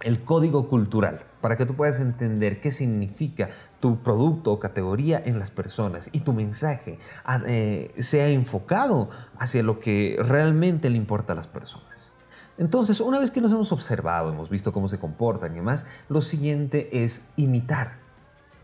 el 0.00 0.22
código 0.24 0.68
cultural, 0.68 1.22
para 1.46 1.56
que 1.56 1.64
tú 1.64 1.76
puedas 1.76 2.00
entender 2.00 2.60
qué 2.60 2.72
significa 2.72 3.50
tu 3.78 4.02
producto 4.02 4.50
o 4.50 4.58
categoría 4.58 5.22
en 5.24 5.38
las 5.38 5.52
personas 5.52 6.10
y 6.10 6.22
tu 6.22 6.32
mensaje 6.32 6.98
ah, 7.24 7.40
eh, 7.46 7.94
sea 8.00 8.26
enfocado 8.30 9.10
hacia 9.38 9.62
lo 9.62 9.78
que 9.78 10.18
realmente 10.18 10.90
le 10.90 10.96
importa 10.96 11.34
a 11.34 11.36
las 11.36 11.46
personas. 11.46 12.12
Entonces, 12.58 13.00
una 13.00 13.20
vez 13.20 13.30
que 13.30 13.40
nos 13.40 13.52
hemos 13.52 13.70
observado, 13.70 14.32
hemos 14.32 14.50
visto 14.50 14.72
cómo 14.72 14.88
se 14.88 14.98
comportan 14.98 15.52
y 15.52 15.58
demás, 15.58 15.86
lo 16.08 16.20
siguiente 16.20 17.04
es 17.04 17.28
imitar. 17.36 18.05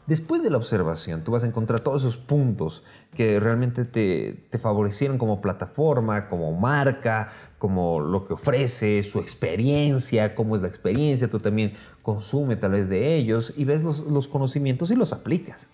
Después 0.07 0.43
de 0.43 0.51
la 0.51 0.57
observación, 0.57 1.23
tú 1.23 1.31
vas 1.31 1.45
a 1.45 1.47
encontrar 1.47 1.79
todos 1.79 2.03
esos 2.03 2.17
puntos 2.17 2.83
que 3.15 3.39
realmente 3.39 3.85
te, 3.85 4.59
favorecieron 4.59 5.17
como 5.17 5.41
plataforma, 5.41 6.27
como 6.27 6.53
marca, 6.53 7.29
como 7.59 8.01
lo 8.01 8.27
que 8.27 8.35
ofrece, 8.35 9.01
su 9.05 9.21
experiencia, 9.21 10.35
cómo 10.35 10.57
es 10.57 10.63
la 10.63 10.67
experiencia, 10.67 11.29
tú 11.29 11.39
también 11.39 11.75
consume 12.03 12.57
tal 12.57 12.73
vez 12.73 12.89
de 12.89 13.15
ellos 13.15 13.55
y 13.57 13.65
ves 13.65 13.85
los, 13.85 14.27
conocimientos 14.27 14.91
y 14.91 14.97
los 14.97 15.13
aplicas. 15.13 15.69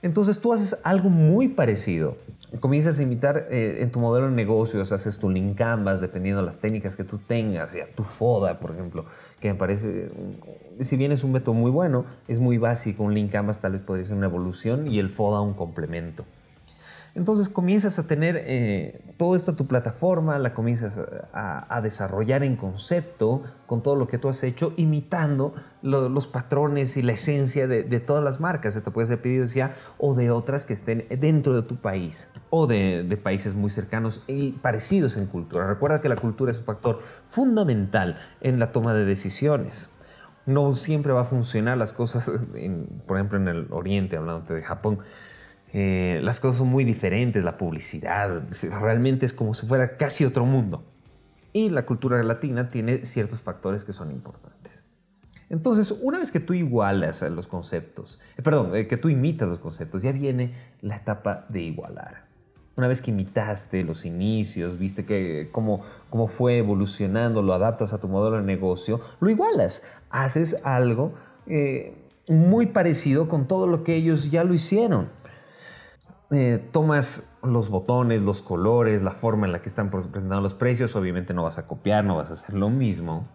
Entonces 0.00 0.38
tú 0.38 0.54
haces 0.54 0.78
algo 0.82 1.10
muy 1.10 1.48
parecido. 1.48 2.16
Comienzas 2.60 2.98
a 2.98 3.02
imitar 3.02 3.48
eh, 3.50 3.78
en 3.80 3.90
tu 3.90 3.98
modelo 4.00 4.28
de 4.28 4.32
negocios, 4.32 4.90
haces 4.90 5.18
tu 5.18 5.28
link 5.28 5.58
canvas 5.58 6.00
dependiendo 6.00 6.40
de 6.40 6.46
las 6.46 6.60
técnicas 6.60 6.96
que 6.96 7.04
tú 7.04 7.18
tengas, 7.18 7.74
ya 7.74 7.88
tu 7.94 8.04
FODA, 8.04 8.58
por 8.58 8.70
ejemplo, 8.70 9.04
que 9.38 9.52
me 9.52 9.58
parece, 9.58 10.10
si 10.80 10.96
bien 10.96 11.12
es 11.12 11.24
un 11.24 11.32
método 11.32 11.54
muy 11.54 11.70
bueno, 11.70 12.04
es 12.26 12.40
muy 12.40 12.58
básico. 12.58 13.02
Un 13.02 13.14
link 13.14 13.32
canvas 13.32 13.60
tal 13.60 13.72
vez 13.72 13.82
podría 13.82 14.06
ser 14.06 14.16
una 14.16 14.26
evolución 14.26 14.86
y 14.86 14.98
el 14.98 15.10
FODA 15.10 15.40
un 15.40 15.54
complemento. 15.54 16.24
Entonces 17.14 17.48
comienzas 17.48 17.98
a 17.98 18.06
tener 18.06 18.40
eh, 18.46 19.00
toda 19.16 19.36
esta 19.36 19.56
tu 19.56 19.66
plataforma, 19.66 20.38
la 20.38 20.54
comienzas 20.54 21.00
a, 21.32 21.80
desarrollar 21.82 22.44
en 22.44 22.54
concepto 22.54 23.42
con 23.66 23.82
todo 23.82 23.96
lo 23.96 24.06
que 24.06 24.18
tú 24.18 24.28
has 24.28 24.42
hecho, 24.44 24.72
imitando 24.76 25.52
los 25.82 26.26
patrones 26.28 26.96
y 26.96 27.02
la 27.02 27.12
esencia 27.12 27.66
de, 27.66 27.82
todas 28.00 28.22
las 28.22 28.38
marcas. 28.38 28.80
Te 28.80 28.90
puede 28.92 29.08
ser 29.08 29.20
pedido 29.20 29.46
ya 29.46 29.74
o 29.98 30.14
de 30.14 30.30
otras 30.30 30.64
que 30.64 30.74
estén 30.74 31.06
dentro 31.18 31.54
de 31.54 31.62
tu 31.62 31.76
país 31.76 32.30
o 32.50 32.68
de, 32.68 33.02
de 33.02 33.16
países 33.16 33.54
muy 33.54 33.70
cercanos 33.70 34.22
y 34.28 34.52
parecidos 34.52 35.16
en 35.16 35.26
cultura. 35.26 35.66
Recuerda 35.66 36.00
que 36.00 36.08
la 36.08 36.16
cultura 36.16 36.52
es 36.52 36.58
un 36.58 36.64
factor 36.64 37.00
fundamental 37.30 38.16
en 38.40 38.60
la 38.60 38.70
toma 38.70 38.94
de 38.94 39.04
decisiones 39.04 39.88
no 40.48 40.74
siempre 40.74 41.12
va 41.12 41.20
a 41.20 41.24
funcionar 41.24 41.76
las 41.76 41.92
cosas, 41.92 42.30
por 43.06 43.16
ejemplo, 43.16 43.38
en 43.38 43.48
el 43.48 43.66
Oriente, 43.70 44.16
hablando 44.16 44.54
de 44.54 44.62
Japón, 44.62 45.00
eh, 45.72 46.20
las 46.22 46.40
cosas 46.40 46.58
son 46.58 46.68
muy 46.68 46.84
diferentes, 46.84 47.44
la 47.44 47.58
publicidad, 47.58 48.42
realmente 48.80 49.26
es 49.26 49.34
como 49.34 49.52
si 49.52 49.66
fuera 49.66 49.96
casi 49.96 50.24
otro 50.24 50.46
mundo. 50.46 50.84
Y 51.52 51.68
la 51.68 51.84
cultura 51.84 52.22
latina 52.22 52.70
tiene 52.70 53.04
ciertos 53.04 53.42
factores 53.42 53.84
que 53.84 53.92
son 53.92 54.10
importantes. 54.10 54.84
Entonces, 55.50 55.90
una 56.02 56.18
vez 56.18 56.30
que 56.32 56.40
tú 56.40 56.54
igualas 56.54 57.22
los 57.30 57.46
conceptos, 57.46 58.18
eh, 58.36 58.42
perdón, 58.42 58.74
eh, 58.74 58.86
que 58.86 58.96
tú 58.96 59.08
imitas 59.08 59.48
los 59.48 59.58
conceptos, 59.58 60.02
ya 60.02 60.12
viene 60.12 60.54
la 60.80 60.96
etapa 60.96 61.46
de 61.48 61.60
igualar. 61.62 62.27
Una 62.78 62.88
vez 62.88 63.02
que 63.02 63.10
imitaste 63.10 63.84
los 63.84 64.06
inicios, 64.06 64.78
viste 64.78 65.04
que 65.04 65.50
cómo, 65.52 65.82
cómo 66.08 66.28
fue 66.28 66.56
evolucionando, 66.56 67.42
lo 67.42 67.52
adaptas 67.52 67.92
a 67.92 68.00
tu 68.00 68.08
modelo 68.08 68.36
de 68.36 68.44
negocio, 68.44 69.00
lo 69.20 69.28
igualas. 69.28 69.82
Haces 70.08 70.58
algo 70.64 71.12
muy 72.28 72.66
parecido 72.66 73.28
con 73.28 73.46
todo 73.46 73.66
lo 73.66 73.84
que 73.84 73.94
ellos 73.94 74.30
ya 74.30 74.44
lo 74.44 74.54
hicieron. 74.54 75.10
Eh, 76.30 76.62
tomas 76.72 77.34
los 77.42 77.70
botones, 77.70 78.20
los 78.20 78.42
colores, 78.42 79.02
la 79.02 79.12
forma 79.12 79.46
en 79.46 79.52
la 79.52 79.62
que 79.62 79.68
están 79.68 79.90
presentando 79.90 80.42
los 80.42 80.54
precios, 80.54 80.94
obviamente 80.94 81.32
no 81.32 81.44
vas 81.44 81.58
a 81.58 81.66
copiar, 81.66 82.04
no 82.04 82.16
vas 82.16 82.30
a 82.30 82.34
hacer 82.34 82.54
lo 82.54 82.68
mismo. 82.68 83.28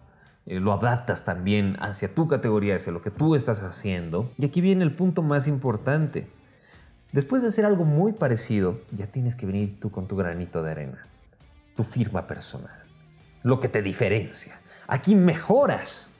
Eh, 0.46 0.60
lo 0.60 0.72
adaptas 0.72 1.24
también 1.24 1.76
hacia 1.80 2.14
tu 2.14 2.28
categoría, 2.28 2.76
hacia 2.76 2.92
lo 2.92 3.02
que 3.02 3.10
tú 3.10 3.34
estás 3.34 3.62
haciendo. 3.62 4.30
Y 4.38 4.44
aquí 4.44 4.60
viene 4.60 4.84
el 4.84 4.94
punto 4.94 5.22
más 5.22 5.48
importante. 5.48 6.28
Después 7.14 7.42
de 7.42 7.48
hacer 7.48 7.64
algo 7.64 7.84
muy 7.84 8.12
parecido, 8.12 8.80
ya 8.90 9.06
tienes 9.06 9.36
que 9.36 9.46
venir 9.46 9.78
tú 9.78 9.92
con 9.92 10.08
tu 10.08 10.16
granito 10.16 10.64
de 10.64 10.72
arena, 10.72 11.06
tu 11.76 11.84
firma 11.84 12.26
personal, 12.26 12.82
lo 13.44 13.60
que 13.60 13.68
te 13.68 13.82
diferencia. 13.82 14.58
Aquí 14.88 15.14
mejoras, 15.14 16.10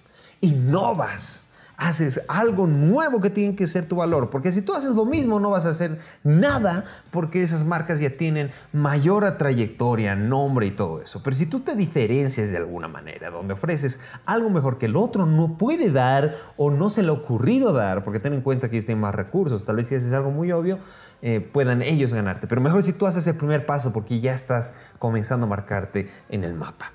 innovas, 0.40 1.42
haces 1.76 2.22
algo 2.28 2.66
nuevo 2.66 3.20
que 3.20 3.30
tiene 3.30 3.56
que 3.56 3.66
ser 3.66 3.86
tu 3.86 3.96
valor. 3.96 4.30
Porque 4.30 4.52
si 4.52 4.62
tú 4.62 4.74
haces 4.74 4.90
lo 4.90 5.04
mismo, 5.04 5.40
no 5.40 5.50
vas 5.50 5.66
a 5.66 5.70
hacer 5.70 5.98
nada 6.22 6.84
porque 7.10 7.42
esas 7.42 7.64
marcas 7.64 8.00
ya 8.00 8.10
tienen 8.10 8.50
mayor 8.72 9.24
trayectoria, 9.38 10.14
nombre 10.14 10.66
y 10.66 10.70
todo 10.70 11.00
eso. 11.00 11.22
Pero 11.22 11.36
si 11.36 11.46
tú 11.46 11.60
te 11.60 11.74
diferencias 11.74 12.50
de 12.50 12.56
alguna 12.56 12.88
manera, 12.88 13.30
donde 13.30 13.54
ofreces 13.54 14.00
algo 14.26 14.50
mejor 14.50 14.78
que 14.78 14.86
el 14.86 14.96
otro 14.96 15.26
no 15.26 15.56
puede 15.56 15.90
dar 15.90 16.36
o 16.56 16.70
no 16.70 16.90
se 16.90 17.02
le 17.02 17.08
ha 17.08 17.12
ocurrido 17.12 17.72
dar, 17.72 18.04
porque 18.04 18.20
ten 18.20 18.34
en 18.34 18.40
cuenta 18.40 18.68
que 18.68 18.76
ellos 18.76 18.86
tienen 18.86 19.02
más 19.02 19.14
recursos, 19.14 19.64
tal 19.64 19.76
vez 19.76 19.88
si 19.88 19.94
haces 19.94 20.12
algo 20.12 20.30
muy 20.30 20.52
obvio, 20.52 20.78
eh, 21.22 21.40
puedan 21.40 21.82
ellos 21.82 22.12
ganarte. 22.12 22.46
Pero 22.46 22.60
mejor 22.60 22.82
si 22.82 22.92
tú 22.92 23.06
haces 23.06 23.26
el 23.26 23.36
primer 23.36 23.66
paso 23.66 23.92
porque 23.92 24.20
ya 24.20 24.34
estás 24.34 24.72
comenzando 24.98 25.46
a 25.46 25.48
marcarte 25.48 26.08
en 26.28 26.44
el 26.44 26.54
mapa 26.54 26.92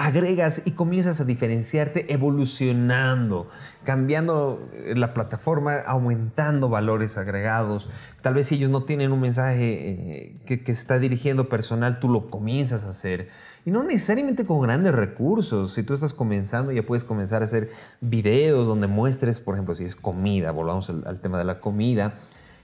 agregas 0.00 0.62
y 0.64 0.70
comienzas 0.70 1.20
a 1.20 1.26
diferenciarte 1.26 2.10
evolucionando, 2.12 3.48
cambiando 3.84 4.70
la 4.94 5.12
plataforma, 5.12 5.76
aumentando 5.76 6.70
valores 6.70 7.18
agregados. 7.18 7.90
Tal 8.22 8.32
vez 8.32 8.46
si 8.46 8.54
ellos 8.54 8.70
no 8.70 8.84
tienen 8.84 9.12
un 9.12 9.20
mensaje 9.20 9.58
eh, 9.60 10.36
que, 10.46 10.62
que, 10.64 10.72
se 10.72 10.80
está 10.80 10.98
dirigiendo 10.98 11.50
personal, 11.50 12.00
tú 12.00 12.08
lo 12.08 12.30
comienzas 12.30 12.84
a 12.84 12.90
hacer. 12.90 13.28
Y 13.66 13.72
no 13.72 13.82
necesariamente 13.82 14.46
con 14.46 14.62
grandes 14.62 14.94
recursos. 14.94 15.74
Si 15.74 15.82
tú 15.82 15.92
estás 15.92 16.14
comenzando, 16.14 16.72
ya 16.72 16.82
puedes 16.82 17.04
comenzar 17.04 17.42
a 17.42 17.44
hacer 17.44 17.68
videos 18.00 18.66
donde 18.66 18.86
muestres, 18.86 19.38
por 19.38 19.54
ejemplo, 19.54 19.74
si 19.74 19.84
es 19.84 19.96
comida, 19.96 20.50
volvamos 20.50 20.88
al 20.88 21.20
tema 21.20 21.36
de 21.38 21.44
la 21.44 21.60
comida 21.60 22.14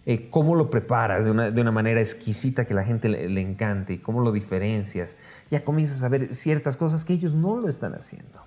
eh, 0.08 0.30
cómo 0.30 0.54
lo 0.54 0.70
preparas 0.70 1.24
de 1.24 1.32
una, 1.32 1.72
manera 1.72 2.00
exquisita 2.00 2.64
que 2.64 2.74
la 2.74 2.84
gente 2.84 3.08
le, 3.08 3.40
encante 3.40 3.94
y 3.94 3.98
cómo 3.98 4.20
lo 4.20 4.30
diferencias, 4.30 5.16
ya 5.50 5.60
comienzas 5.60 6.04
a 6.04 6.08
ver 6.08 6.32
ciertas 6.32 6.76
cosas 6.76 7.04
que 7.04 7.12
ellos 7.12 7.34
no 7.34 7.56
lo 7.56 7.68
están 7.68 7.92
haciendo. 7.92 8.40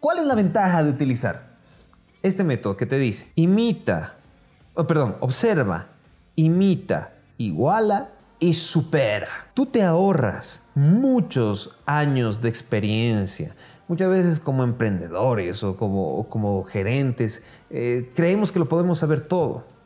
¿Cuál 0.00 0.18
es 0.18 0.26
la 0.26 0.34
ventaja 0.34 0.82
de 0.82 0.90
utilizar 0.90 1.58
este 2.24 2.42
método 2.42 2.76
que 2.76 2.86
te 2.86 2.98
dice 2.98 3.30
imita, 3.36 4.16
oh, 4.74 4.84
perdón, 4.84 5.14
observa, 5.20 5.90
imita, 6.34 7.12
iguala 7.36 8.10
y 8.40 8.52
supera? 8.54 9.28
Tú 9.54 9.66
te 9.66 9.84
ahorras 9.84 10.64
muchos 10.74 11.78
años 11.86 12.42
de 12.42 12.48
experiencia. 12.48 13.54
Muchas 13.86 14.08
veces 14.08 14.40
como 14.40 14.64
emprendedores 14.64 15.62
o 15.62 15.76
como, 15.76 16.28
como 16.28 16.64
gerentes 16.64 17.44
eh, 17.70 18.10
creemos 18.16 18.50
que 18.50 18.58
lo 18.58 18.68
podemos 18.68 18.98
saber 18.98 19.20
todo 19.20 19.77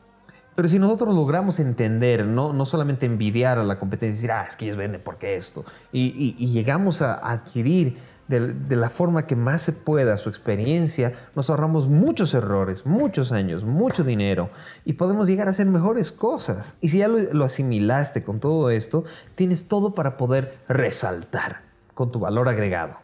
pero 0.54 0.68
si 0.68 0.78
nosotros 0.78 1.14
logramos 1.14 1.58
entender, 1.60 2.26
no, 2.26 2.52
no 2.52 2.66
solamente 2.66 3.06
envidiar 3.06 3.58
a 3.58 3.64
la 3.64 3.78
competencia 3.78 4.12
y 4.12 4.16
decir, 4.16 4.32
ah, 4.32 4.44
es 4.48 4.56
que 4.56 4.66
ellos 4.66 4.76
venden 4.76 5.00
porque 5.02 5.36
esto, 5.36 5.64
y, 5.92 6.34
llegamos 6.52 7.02
a 7.02 7.14
adquirir 7.14 7.96
de, 8.28 8.76
la 8.76 8.90
forma 8.90 9.26
que 9.26 9.36
más 9.36 9.62
se 9.62 9.72
pueda 9.72 10.16
su 10.18 10.28
experiencia, 10.28 11.12
nos 11.34 11.50
ahorramos 11.50 11.88
muchos 11.88 12.34
errores, 12.34 12.86
muchos 12.86 13.32
años, 13.32 13.64
mucho 13.64 14.04
dinero 14.04 14.50
y 14.84 14.94
podemos 14.94 15.28
llegar 15.28 15.48
a 15.48 15.50
hacer 15.50 15.66
mejores 15.66 16.12
cosas. 16.12 16.76
Y 16.80 16.88
si 16.88 16.98
ya 16.98 17.08
lo 17.08 17.44
asimilaste 17.44 18.22
con 18.22 18.40
todo 18.40 18.70
esto, 18.70 19.04
tienes 19.34 19.68
todo 19.68 19.94
para 19.94 20.16
poder 20.16 20.58
resaltar 20.68 21.62
con 21.94 22.10
tu 22.10 22.20
valor 22.20 22.48
agregado. 22.48 22.96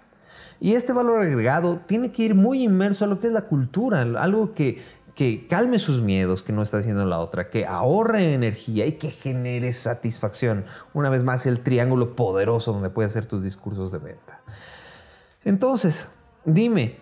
Y 0.61 0.75
este 0.75 0.93
valor 0.93 1.21
agregado 1.21 1.79
tiene 1.87 2.11
que 2.11 2.25
ir 2.25 2.35
muy 2.35 2.65
inmerso 2.65 3.05
a 3.05 3.09
lo 3.09 3.21
que 3.21 3.29
es 3.29 3.33
la 3.33 3.43
cultura, 3.43 4.01
algo 4.01 4.55
que 4.55 4.83
que 5.19 5.49
calme 5.49 5.81
sus 5.81 6.01
miedos, 6.01 6.45
que 6.45 6.53
no 6.53 6.63
está 6.63 6.79
haciendo 6.79 7.05
la 7.05 7.19
otra, 7.19 7.51
que 7.51 7.67
ahorre 7.67 8.35
energía 8.35 8.87
y 8.87 8.93
que 8.93 9.11
genere 9.11 9.73
satisfacción. 9.73 10.65
Una 10.95 11.11
vez 11.11 11.25
más, 11.25 11.45
el 11.47 11.59
triángulo 11.59 12.15
poderoso 12.15 12.73
donde 12.73 12.89
puedes 12.89 13.11
hacer 13.11 13.27
tus 13.27 13.43
discursos 13.43 13.91
de 13.91 13.99
venta. 13.99 14.43
Entonces, 15.45 16.07
dime, 16.45 17.01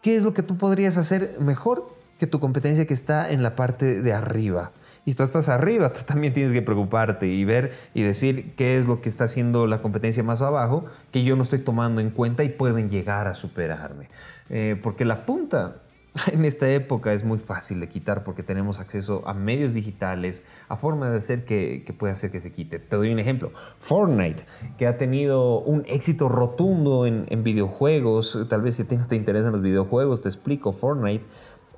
¿qué 0.00 0.16
es 0.16 0.22
lo 0.22 0.32
que 0.32 0.42
tú 0.42 0.56
podrías 0.56 0.96
hacer 0.96 1.36
mejor 1.38 1.94
que 2.18 2.26
tu 2.26 2.40
competencia 2.40 2.86
que 2.86 2.94
está 2.94 3.30
en 3.30 3.42
la 3.42 3.56
parte 3.56 4.00
de 4.00 4.14
arriba? 4.14 4.72
Y 5.04 5.12
tú 5.12 5.22
estás 5.22 5.50
arriba, 5.50 5.92
tú 5.92 6.00
también 6.06 6.32
tienes 6.32 6.54
que 6.54 6.62
preocuparte 6.62 7.26
y 7.26 7.44
ver 7.44 7.74
y 7.92 8.04
decir 8.04 8.54
qué 8.56 8.78
es 8.78 8.86
lo 8.86 9.02
que 9.02 9.10
está 9.10 9.24
haciendo 9.24 9.66
la 9.66 9.82
competencia 9.82 10.22
más 10.22 10.40
abajo 10.40 10.86
que 11.10 11.24
yo 11.24 11.36
no 11.36 11.42
estoy 11.42 11.58
tomando 11.58 12.00
en 12.00 12.08
cuenta 12.08 12.42
y 12.42 12.48
pueden 12.48 12.88
llegar 12.88 13.26
a 13.26 13.34
superarme. 13.34 14.08
Eh, 14.48 14.80
porque 14.82 15.04
la 15.04 15.26
punta 15.26 15.83
en 16.32 16.44
esta 16.44 16.70
época 16.70 17.12
es 17.12 17.24
muy 17.24 17.38
fácil 17.38 17.80
de 17.80 17.88
quitar 17.88 18.22
porque 18.22 18.42
tenemos 18.42 18.78
acceso 18.78 19.22
a 19.26 19.34
medios 19.34 19.74
digitales, 19.74 20.44
a 20.68 20.76
formas 20.76 21.10
de 21.10 21.18
hacer 21.18 21.44
que, 21.44 21.82
que 21.84 21.92
pueda 21.92 22.12
hacer 22.12 22.30
que 22.30 22.40
se 22.40 22.52
quite. 22.52 22.78
Te 22.78 22.96
doy 22.96 23.12
un 23.12 23.18
ejemplo. 23.18 23.52
Fortnite, 23.80 24.44
que 24.78 24.86
ha 24.86 24.96
tenido 24.96 25.60
un 25.60 25.84
éxito 25.88 26.28
rotundo 26.28 27.06
en, 27.06 27.42
videojuegos. 27.42 28.46
Tal 28.48 28.62
vez 28.62 28.76
si 28.76 28.84
no 28.84 29.06
te 29.06 29.16
interesan 29.16 29.52
los 29.52 29.62
videojuegos, 29.62 30.22
te 30.22 30.28
explico. 30.28 30.72
Fortnite 30.72 31.24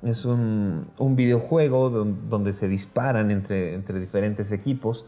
es 0.03 0.23
un, 0.25 0.87
un 0.99 1.15
videojuego 1.15 1.89
donde, 1.89 2.53
se 2.53 2.67
disparan 2.67 3.31
entre, 3.31 3.73
entre 3.73 3.99
diferentes 3.99 4.51
equipos 4.51 5.05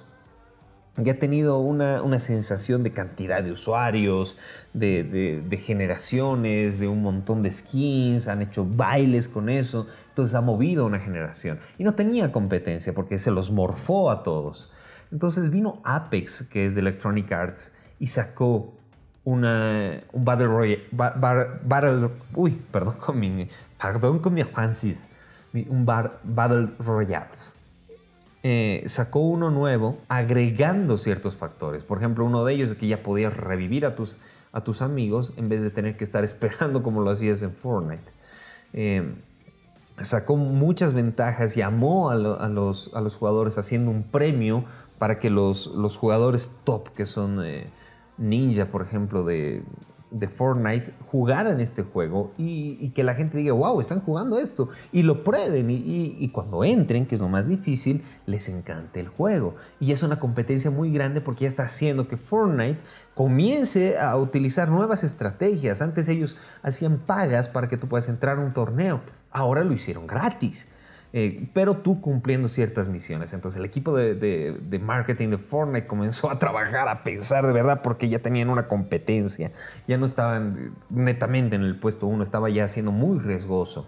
ya 1.03 1.13
ha 1.13 1.17
tenido 1.17 1.59
una, 1.59 2.01
una, 2.01 2.19
sensación 2.19 2.83
de 2.83 2.91
cantidad 2.91 3.43
de 3.43 3.51
usuarios, 3.51 4.37
de, 4.73 5.03
de, 5.03 5.57
generaciones, 5.57 6.79
de 6.79 6.87
un 6.87 7.01
montón 7.01 7.41
de 7.41 7.51
skins, 7.51 8.27
han 8.27 8.41
hecho 8.41 8.65
bailes 8.65 9.27
con 9.27 9.49
eso, 9.49 9.87
entonces 10.09 10.35
ha 10.35 10.41
movido 10.41 10.85
una 10.85 10.99
generación. 10.99 11.59
Y 11.77 11.83
no 11.83 11.95
tenía 11.95 12.31
competencia 12.31 12.93
porque 12.93 13.19
se 13.19 13.31
los 13.31 13.51
morfó 13.51 14.11
a 14.11 14.23
todos. 14.23 14.71
Entonces 15.11 15.49
vino 15.49 15.81
Apex, 15.83 16.43
que 16.43 16.65
es 16.65 16.75
de 16.75 16.81
Electronic 16.81 17.31
Arts, 17.31 17.73
y 17.99 18.07
sacó 18.07 18.75
una, 19.23 20.01
un 20.11 20.25
Battle 20.25 20.47
Royale, 20.47 20.87
battle, 20.91 22.09
uy, 22.33 22.51
perdón 22.71 22.95
con 22.97 23.19
mi, 23.19 23.47
perdón 23.81 24.19
con 24.19 24.33
mi 24.33 24.43
Francis, 24.43 25.11
un 25.53 25.85
bar, 25.85 26.19
Battle 26.23 26.69
Royales. 26.79 27.58
Eh, 28.41 28.83
sacó 28.87 29.19
uno 29.19 29.51
nuevo 29.51 29.97
agregando 30.07 30.97
ciertos 30.97 31.35
factores. 31.35 31.83
Por 31.83 31.97
ejemplo, 31.97 32.25
uno 32.25 32.45
de 32.45 32.53
ellos 32.53 32.69
es 32.71 32.77
que 32.77 32.87
ya 32.87 33.03
podías 33.03 33.35
revivir 33.35 33.85
a 33.85 33.95
tus, 33.95 34.17
a 34.53 34.63
tus 34.63 34.81
amigos 34.81 35.33
en 35.35 35.49
vez 35.49 35.61
de 35.61 35.71
tener 35.71 35.97
que 35.97 36.03
estar 36.03 36.23
esperando 36.23 36.81
como 36.81 37.01
lo 37.01 37.09
hacías 37.09 37.41
en 37.41 37.53
Fortnite. 37.53 38.11
Eh, 38.73 39.13
sacó 40.01 40.37
muchas 40.37 40.93
ventajas, 40.93 41.55
llamó 41.55 42.09
a, 42.11 42.15
los, 42.15 42.93
a, 42.93 43.01
los, 43.01 43.17
jugadores 43.17 43.57
haciendo 43.57 43.91
un 43.91 44.03
premio 44.03 44.63
para 44.97 45.19
que 45.19 45.29
los, 45.29 45.67
los 45.67 45.97
jugadores 45.97 46.51
top, 46.63 46.89
que 46.93 47.05
son 47.05 47.43
eh, 47.43 47.69
Ninja, 48.17 48.67
por 48.67 48.81
ejemplo, 48.81 49.23
de, 49.23 49.63
de 50.11 50.27
Fortnite 50.27 50.93
jugaran 51.11 51.59
este 51.59 51.83
juego 51.83 52.31
y, 52.37 52.89
que 52.89 53.03
la 53.03 53.13
gente 53.13 53.37
diga, 53.37 53.53
wow, 53.53 53.79
están 53.79 54.01
jugando 54.01 54.39
esto 54.39 54.69
y 54.91 55.03
lo 55.03 55.23
prueben 55.23 55.67
y, 55.69 56.29
cuando 56.29 56.63
entren, 56.63 57.05
que 57.05 57.15
es 57.15 57.21
lo 57.21 57.29
más 57.29 57.47
difícil, 57.47 58.03
les 58.25 58.49
encante 58.49 58.99
el 58.99 59.07
juego. 59.07 59.55
Y 59.79 59.91
es 59.91 60.03
una 60.03 60.19
competencia 60.19 60.71
muy 60.71 60.91
grande 60.91 61.21
porque 61.21 61.43
ya 61.43 61.49
está 61.49 61.63
haciendo 61.63 62.07
que 62.07 62.17
Fortnite 62.17 62.79
comience 63.13 63.99
a 63.99 64.17
utilizar 64.17 64.69
nuevas 64.69 65.03
estrategias. 65.03 65.81
Antes 65.81 66.07
ellos 66.07 66.37
hacían 66.63 66.97
pagas 66.97 67.47
para 67.47 67.69
que 67.69 67.77
tú 67.77 67.87
puedas 67.87 68.09
entrar 68.09 68.37
a 68.37 68.41
un 68.41 68.53
torneo, 68.53 69.01
ahora 69.31 69.63
lo 69.63 69.73
hicieron 69.73 70.07
gratis. 70.07 70.67
Eh, 71.11 71.49
pero 71.53 71.77
tú 71.77 72.01
cumpliendo 72.01 72.47
ciertas 72.47 72.87
misiones. 72.87 73.33
Entonces 73.33 73.59
el 73.59 73.65
equipo 73.65 73.95
de, 73.95 74.79
marketing 74.81 75.29
de 75.29 75.37
Fortnite 75.37 75.87
comenzó 75.87 76.29
a 76.29 76.37
trabajar, 76.37 76.87
a 76.87 77.03
pensar 77.03 77.47
de 77.47 77.53
verdad, 77.53 77.81
porque 77.81 78.09
ya 78.09 78.19
tenían 78.19 78.49
una 78.49 78.67
competencia, 78.67 79.51
ya 79.87 79.97
no 79.97 80.05
estaban 80.05 80.75
netamente 80.89 81.55
en 81.55 81.63
el 81.63 81.79
puesto 81.79 82.07
uno, 82.07 82.23
estaba 82.23 82.49
ya 82.49 82.67
siendo 82.67 82.91
muy 82.91 83.19
riesgoso. 83.19 83.87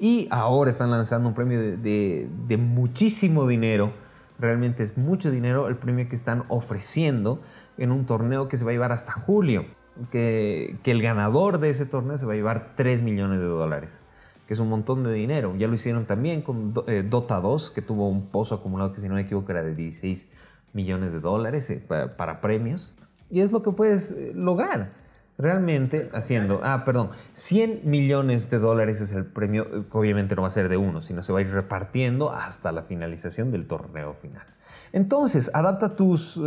Y 0.00 0.28
ahora 0.30 0.70
están 0.70 0.90
lanzando 0.90 1.28
un 1.28 1.34
premio 1.34 1.60
de, 1.60 2.56
muchísimo 2.58 3.46
dinero, 3.46 3.92
realmente 4.38 4.82
es 4.82 4.96
mucho 4.96 5.30
dinero 5.30 5.68
el 5.68 5.76
premio 5.76 6.08
que 6.08 6.14
están 6.14 6.44
ofreciendo 6.48 7.40
en 7.76 7.90
un 7.92 8.06
torneo 8.06 8.48
que 8.48 8.56
se 8.56 8.64
va 8.64 8.70
a 8.70 8.74
llevar 8.74 8.92
hasta 8.92 9.12
julio, 9.12 9.64
que, 10.10 10.76
que 10.84 10.92
el 10.92 11.02
ganador 11.02 11.58
de 11.58 11.70
ese 11.70 11.86
torneo 11.86 12.18
se 12.18 12.26
va 12.26 12.32
a 12.32 12.36
llevar 12.36 12.74
3 12.76 13.02
millones 13.02 13.38
de 13.38 13.46
dólares 13.46 14.02
que 14.48 14.54
es 14.54 14.60
un 14.60 14.70
montón 14.70 15.04
de 15.04 15.12
dinero. 15.12 15.54
Ya 15.58 15.68
lo 15.68 15.74
hicieron 15.74 16.06
también 16.06 16.40
con 16.40 16.72
eh, 16.86 17.04
Dota 17.06 17.38
2, 17.38 17.70
que 17.70 17.82
tuvo 17.82 18.08
un 18.08 18.28
pozo 18.28 18.54
acumulado 18.54 18.94
que 18.94 19.00
si 19.00 19.06
no 19.06 19.14
me 19.14 19.20
equivoco 19.20 19.52
era 19.52 19.62
de 19.62 19.74
16 19.74 20.26
millones 20.72 21.12
de 21.12 21.20
dólares 21.20 21.68
eh, 21.68 21.84
para, 21.86 22.40
premios. 22.40 22.96
Y 23.30 23.40
es 23.40 23.52
lo 23.52 23.62
que 23.62 23.72
puedes 23.72 24.10
eh, 24.10 24.32
lograr 24.34 24.92
realmente 25.36 26.08
haciendo, 26.14 26.60
ah, 26.64 26.82
perdón, 26.86 27.10
100 27.34 27.82
millones 27.84 28.48
de 28.48 28.58
dólares 28.58 29.02
es 29.02 29.12
el 29.12 29.26
premio, 29.26 29.84
obviamente 29.92 30.34
no 30.34 30.42
va 30.42 30.48
a 30.48 30.50
ser 30.50 30.70
de 30.70 30.78
uno, 30.78 31.02
sino 31.02 31.22
se 31.22 31.30
va 31.30 31.40
a 31.40 31.42
ir 31.42 31.50
repartiendo 31.50 32.32
hasta 32.32 32.72
la 32.72 32.82
finalización 32.82 33.52
del 33.52 33.66
torneo 33.66 34.14
final. 34.14 34.46
Entonces, 34.94 35.50
adapta 35.52 35.94
tus, 35.94 36.40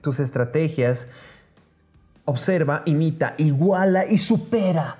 tus 0.00 0.20
estrategias, 0.20 1.08
observa, 2.24 2.82
imita, 2.86 3.34
iguala 3.36 4.06
y 4.06 4.16
supera, 4.16 4.96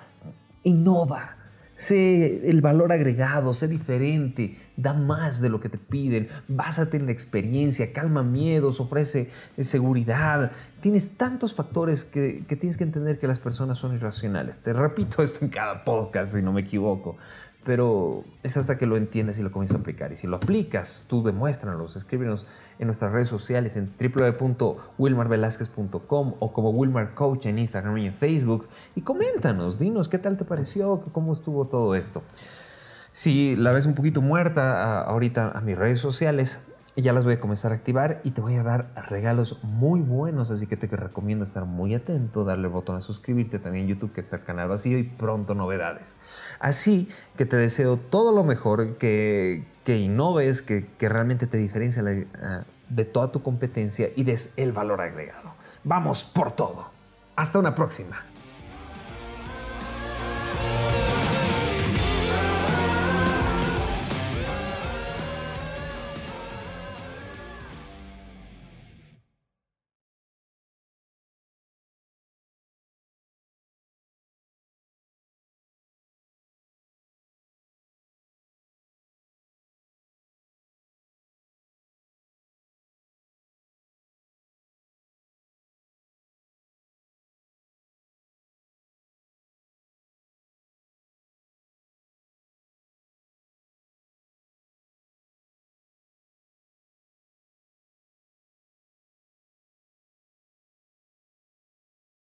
innova. 0.64 1.37
Sé 1.76 2.49
el 2.49 2.62
valor 2.62 2.90
agregado, 2.90 3.52
sé 3.52 3.68
diferente, 3.68 4.56
da 4.76 4.95
más 4.95 5.42
de 5.42 5.50
lo 5.50 5.61
que 5.61 5.68
te 5.68 5.76
piden, 5.76 6.28
básate 6.49 6.97
en 6.97 7.04
la 7.04 7.12
experiencia, 7.12 7.92
calma 7.92 8.23
miedos, 8.23 8.80
ofrece 8.80 9.28
seguridad. 9.59 10.52
Tienes 10.80 11.18
tantos 11.18 11.54
factores 11.54 12.04
que, 12.04 12.45
que 12.49 12.56
tienes 12.56 12.78
que 12.78 12.85
entender 12.85 13.18
que 13.18 13.26
las 13.26 13.38
personas 13.38 13.78
son 13.78 13.95
irracionales. 13.95 14.61
Te 14.61 14.73
repito 14.73 15.23
esto 15.23 15.45
en 15.45 15.50
cada 15.50 15.85
podcast, 15.85 16.35
si 16.35 16.42
no 16.42 16.52
me 16.52 16.62
equivoco 16.62 17.18
pero 17.66 18.25
es 18.44 18.56
hasta 18.56 18.78
que 18.78 18.87
lo 18.87 18.96
entiendes 18.96 19.40
y 19.40 19.42
lo 19.42 19.50
comienzas 19.50 19.78
a 19.78 19.80
aplicar. 19.80 20.12
Y 20.12 20.16
si 20.16 20.28
lo 20.28 20.37
aplicas, 20.37 21.02
tú 21.08 21.25
demuéstranos, 21.25 21.96
escríbenos 21.96 22.46
en 22.78 22.87
nuestras 22.87 23.11
redes 23.12 23.26
sociales 23.26 23.76
en 23.76 23.92
www.wilmarvelazquez.com 23.99 26.35
o 26.38 26.52
como 26.52 26.70
Wilmar 26.70 27.14
Coach 27.14 27.46
en 27.46 27.58
Instagram 27.58 27.99
y 27.99 28.06
en 28.06 28.14
Facebook 28.14 28.68
y 28.94 29.00
coméntanos, 29.00 29.80
dinos 29.80 30.08
qué 30.08 30.18
tal 30.18 30.37
te 30.37 30.44
pareció, 30.44 31.00
cómo 31.11 31.32
estuvo 31.32 31.66
todo 31.66 31.96
esto. 31.96 32.23
Si 33.11 33.56
la 33.56 33.73
ves 33.73 33.87
un 33.87 33.96
poquito 33.96 34.23
muerta 34.23 35.02
ahorita 35.02 35.50
a 35.50 35.61
mis 35.61 35.76
redes 35.76 35.99
sociales, 35.99 36.61
ya 37.03 37.12
las 37.12 37.25
voy 37.25 37.35
a 37.35 37.40
comenzar 37.40 37.73
a 37.73 37.75
activar 37.75 38.20
y 38.25 38.31
te 38.31 38.40
voy 38.40 38.55
a 38.55 38.62
dar 38.62 38.90
regalos 39.09 39.59
muy 39.62 40.01
buenos, 40.01 40.51
así 40.51 40.66
que 40.66 40.77
te 40.77 40.87
recomiendo 40.87 41.44
estar 41.44 41.66
muy 41.66 41.94
atento, 41.94 42.44
darle 42.44 42.68
el 42.68 42.73
botón 42.73 42.97
a 42.97 43.01
suscribirte 43.01 43.59
también 43.59 43.85
en 43.85 43.90
YouTube 43.90 44.12
que 44.12 44.23
está 44.23 44.37
el 44.37 44.44
canal 44.44 44.68
vacío 44.68 44.99
y 44.99 45.03
pronto 45.03 45.55
novedades. 45.55 46.16
Así 46.59 47.09
que 47.37 47.44
te 47.44 47.57
deseo 47.57 47.99
todo 47.99 48.33
lo 48.33 48.44
mejor, 48.44 48.97
que, 48.97 49.64
que 49.85 49.99
innoves, 49.99 50.62
que, 50.62 50.87
que 50.99 51.09
realmente 51.09 51.47
te 51.47 51.59
diferencia 51.59 52.03
de 52.03 53.05
toda 53.05 53.31
tu 53.31 53.42
competencia 53.42 54.11
y 54.16 54.25
des 54.25 54.53
el 54.57 54.73
valor 54.73 55.01
agregado. 55.01 55.53
Vamos 55.85 56.25
por 56.25 56.53
todo. 56.53 56.90
Hasta 57.37 57.59
una 57.59 57.75
próxima. 57.75 58.25